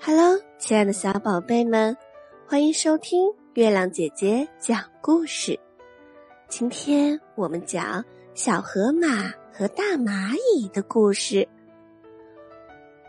[0.00, 1.94] Hello，亲爱的小宝贝们，
[2.46, 5.58] 欢迎收听月亮姐姐讲故事。
[6.48, 8.02] 今天我们讲
[8.32, 11.46] 小河马和大蚂蚁的故事。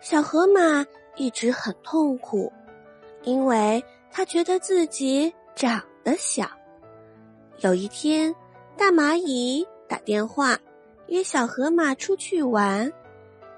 [0.00, 0.84] 小河马
[1.16, 2.50] 一直很痛苦，
[3.22, 6.50] 因为他觉得自己长得小。
[7.58, 8.34] 有一天，
[8.78, 10.58] 大蚂蚁打电话
[11.08, 12.90] 约小河马出去玩。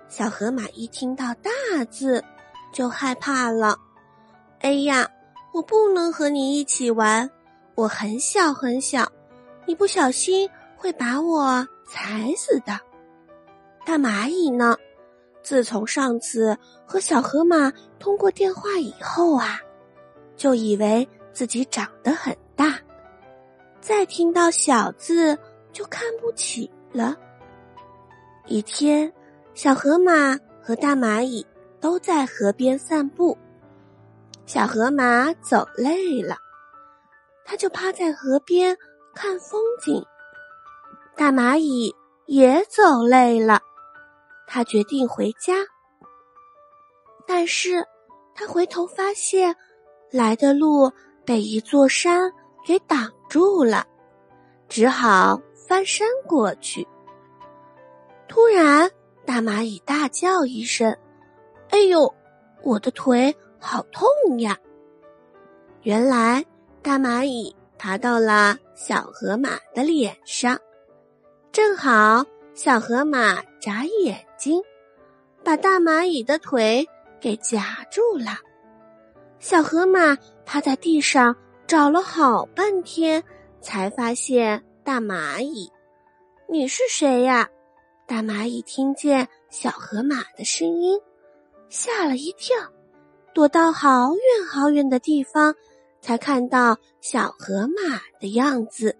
[0.09, 1.51] 小河马一听到“大”
[1.89, 2.23] 字，
[2.73, 3.77] 就害怕了。
[4.61, 5.09] 哎呀，
[5.53, 7.29] 我不能和你一起玩，
[7.75, 9.11] 我很小很小，
[9.67, 12.79] 你不小心会把我踩死的。
[13.85, 14.77] 大蚂蚁呢？
[15.43, 19.59] 自从上次和小河马通过电话以后啊，
[20.37, 22.79] 就以为自己长得很大，
[23.81, 25.37] 再听到“小”字
[25.73, 27.17] 就看不起了。
[28.47, 29.11] 一天，
[29.55, 31.45] 小河马和大蚂蚁。
[31.81, 33.37] 都在河边散步，
[34.47, 36.37] 小河马走累了，
[37.45, 38.77] 它就趴在河边
[39.15, 40.05] 看风景。
[41.17, 41.95] 大蚂蚁
[42.27, 43.61] 也走累了，
[44.47, 45.55] 它决定回家。
[47.27, 47.87] 但是，
[48.35, 49.55] 它回头发现，
[50.11, 50.91] 来的路
[51.25, 52.31] 被一座山
[52.67, 53.87] 给挡住了，
[54.69, 56.87] 只好翻山过去。
[58.29, 58.91] 突然，
[59.25, 60.95] 大蚂蚁大叫一声。
[61.71, 62.13] 哎呦，
[62.63, 64.09] 我的腿好痛
[64.41, 64.57] 呀！
[65.83, 66.45] 原来
[66.83, 70.59] 大蚂蚁爬到了小河马的脸上，
[71.53, 74.63] 正好小河马眨眼睛，
[75.43, 76.87] 把大蚂蚁的腿
[77.21, 78.39] 给夹住了。
[79.39, 81.35] 小河马趴在地上
[81.67, 83.23] 找了好半天，
[83.63, 85.71] 才发现大蚂蚁。
[86.47, 87.49] 你是谁呀？
[88.07, 91.01] 大蚂蚁听见小河马的声音。
[91.71, 92.57] 吓了一跳，
[93.33, 95.55] 躲到好远好远的地方，
[96.01, 98.97] 才看到小河马的样子。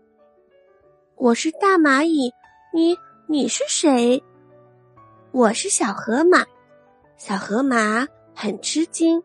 [1.17, 2.33] 我是大蚂蚁，
[2.73, 4.23] 你你是谁？
[5.33, 6.47] 我是小河马。
[7.17, 9.21] 小河马很吃惊，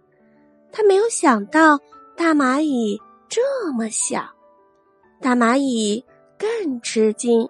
[0.71, 1.79] 他没有想到
[2.17, 4.27] 大蚂蚁这么小。
[5.21, 6.03] 大蚂蚁
[6.35, 7.47] 更吃惊，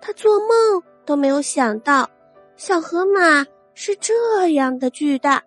[0.00, 2.10] 他做梦都没有想到
[2.56, 3.46] 小河马。
[3.74, 5.42] 是这样的巨大，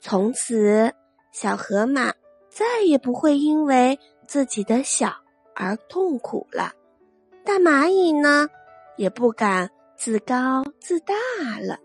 [0.00, 0.92] 从此
[1.32, 2.12] 小河马
[2.50, 5.12] 再也不会因为自己的小
[5.54, 6.72] 而痛苦了。
[7.44, 8.48] 大蚂蚁呢，
[8.96, 11.14] 也不敢自高自大
[11.60, 11.78] 了。